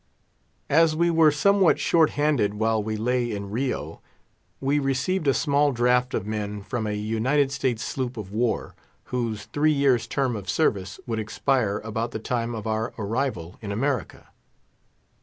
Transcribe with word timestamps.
As 0.71 0.95
we 0.95 1.11
were 1.11 1.29
somewhat 1.29 1.77
short 1.79 2.09
handed 2.17 2.55
while 2.55 2.81
we 2.81 2.97
lay 2.97 3.31
in 3.31 3.51
Rio, 3.51 4.01
we 4.59 4.79
received 4.79 5.27
a 5.27 5.33
small 5.35 5.71
draft 5.71 6.15
of 6.15 6.25
men 6.25 6.63
from 6.63 6.87
a 6.87 6.95
United 6.95 7.51
States 7.51 7.83
sloop 7.83 8.17
of 8.17 8.31
war, 8.31 8.73
whose 9.13 9.45
three 9.45 9.71
years' 9.71 10.07
term 10.07 10.35
of 10.35 10.49
service 10.49 10.99
would 11.05 11.19
expire 11.19 11.77
about 11.83 12.09
the 12.09 12.17
time 12.17 12.55
of 12.55 12.65
our 12.65 12.95
arrival 12.97 13.59
in 13.61 13.71
America. 13.71 14.29